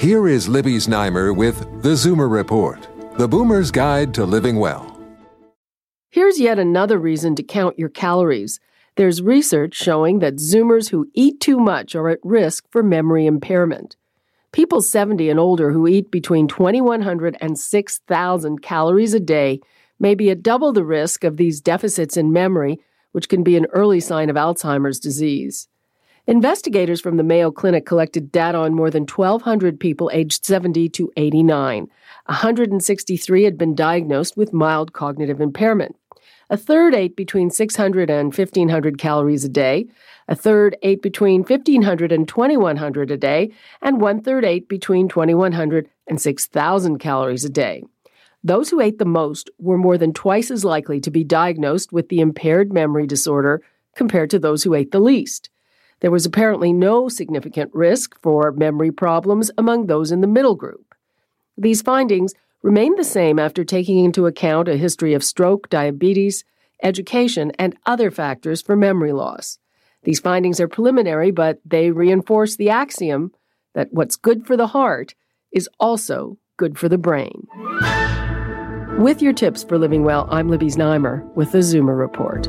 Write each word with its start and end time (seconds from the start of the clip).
Here 0.00 0.28
is 0.28 0.48
Libby 0.48 0.76
Znaimer 0.76 1.36
with 1.36 1.82
the 1.82 1.90
Zoomer 1.90 2.30
Report, 2.30 2.88
the 3.18 3.28
boomer's 3.28 3.70
guide 3.70 4.14
to 4.14 4.24
living 4.24 4.56
well. 4.56 4.98
Here's 6.08 6.40
yet 6.40 6.58
another 6.58 6.98
reason 6.98 7.34
to 7.34 7.42
count 7.42 7.78
your 7.78 7.90
calories. 7.90 8.60
There's 8.96 9.20
research 9.20 9.74
showing 9.74 10.20
that 10.20 10.36
Zoomers 10.36 10.88
who 10.88 11.10
eat 11.12 11.38
too 11.38 11.58
much 11.58 11.94
are 11.94 12.08
at 12.08 12.18
risk 12.24 12.64
for 12.70 12.82
memory 12.82 13.26
impairment. 13.26 13.96
People 14.52 14.80
70 14.80 15.28
and 15.28 15.38
older 15.38 15.70
who 15.70 15.86
eat 15.86 16.10
between 16.10 16.48
2,100 16.48 17.36
and 17.38 17.58
6,000 17.58 18.62
calories 18.62 19.12
a 19.12 19.20
day 19.20 19.60
may 19.98 20.14
be 20.14 20.30
at 20.30 20.42
double 20.42 20.72
the 20.72 20.82
risk 20.82 21.24
of 21.24 21.36
these 21.36 21.60
deficits 21.60 22.16
in 22.16 22.32
memory, 22.32 22.80
which 23.12 23.28
can 23.28 23.42
be 23.42 23.58
an 23.58 23.66
early 23.74 24.00
sign 24.00 24.30
of 24.30 24.36
Alzheimer's 24.36 24.98
disease. 24.98 25.68
Investigators 26.26 27.00
from 27.00 27.16
the 27.16 27.22
Mayo 27.22 27.50
Clinic 27.50 27.86
collected 27.86 28.30
data 28.30 28.58
on 28.58 28.74
more 28.74 28.90
than 28.90 29.04
1,200 29.04 29.80
people 29.80 30.10
aged 30.12 30.44
70 30.44 30.88
to 30.90 31.10
89. 31.16 31.88
163 32.26 33.42
had 33.44 33.56
been 33.56 33.74
diagnosed 33.74 34.36
with 34.36 34.52
mild 34.52 34.92
cognitive 34.92 35.40
impairment. 35.40 35.96
A 36.50 36.56
third 36.56 36.94
ate 36.94 37.16
between 37.16 37.48
600 37.48 38.10
and 38.10 38.36
1,500 38.36 38.98
calories 38.98 39.44
a 39.44 39.48
day. 39.48 39.86
A 40.28 40.34
third 40.34 40.76
ate 40.82 41.00
between 41.00 41.42
1,500 41.42 42.12
and 42.12 42.28
2,100 42.28 43.10
a 43.10 43.16
day. 43.16 43.50
And 43.80 44.00
one 44.00 44.20
third 44.20 44.44
ate 44.44 44.68
between 44.68 45.08
2,100 45.08 45.88
and 46.06 46.20
6,000 46.20 46.98
calories 46.98 47.44
a 47.44 47.50
day. 47.50 47.84
Those 48.42 48.68
who 48.68 48.80
ate 48.80 48.98
the 48.98 49.04
most 49.04 49.48
were 49.58 49.78
more 49.78 49.96
than 49.96 50.12
twice 50.12 50.50
as 50.50 50.64
likely 50.64 51.00
to 51.00 51.10
be 51.10 51.24
diagnosed 51.24 51.92
with 51.92 52.08
the 52.08 52.20
impaired 52.20 52.72
memory 52.72 53.06
disorder 53.06 53.62
compared 53.94 54.30
to 54.30 54.38
those 54.38 54.62
who 54.62 54.74
ate 54.74 54.90
the 54.90 55.00
least. 55.00 55.50
There 56.00 56.10
was 56.10 56.26
apparently 56.26 56.72
no 56.72 57.08
significant 57.08 57.70
risk 57.74 58.18
for 58.20 58.52
memory 58.52 58.90
problems 58.90 59.50
among 59.58 59.86
those 59.86 60.10
in 60.10 60.20
the 60.20 60.26
middle 60.26 60.54
group. 60.54 60.94
These 61.56 61.82
findings 61.82 62.34
remained 62.62 62.98
the 62.98 63.04
same 63.04 63.38
after 63.38 63.64
taking 63.64 64.04
into 64.04 64.26
account 64.26 64.68
a 64.68 64.76
history 64.76 65.14
of 65.14 65.24
stroke, 65.24 65.68
diabetes, 65.68 66.44
education, 66.82 67.52
and 67.58 67.76
other 67.84 68.10
factors 68.10 68.62
for 68.62 68.76
memory 68.76 69.12
loss. 69.12 69.58
These 70.04 70.20
findings 70.20 70.60
are 70.60 70.68
preliminary, 70.68 71.30
but 71.30 71.60
they 71.64 71.90
reinforce 71.90 72.56
the 72.56 72.70
axiom 72.70 73.32
that 73.74 73.92
what's 73.92 74.16
good 74.16 74.46
for 74.46 74.56
the 74.56 74.68
heart 74.68 75.14
is 75.52 75.68
also 75.78 76.38
good 76.56 76.78
for 76.78 76.88
the 76.88 76.98
brain. 76.98 77.46
With 78.98 79.22
your 79.22 79.32
tips 79.32 79.62
for 79.62 79.78
living 79.78 80.04
well, 80.04 80.26
I'm 80.30 80.48
Libby 80.48 80.66
Znaimer 80.66 81.24
with 81.34 81.52
the 81.52 81.58
Zoomer 81.58 81.98
Report. 81.98 82.48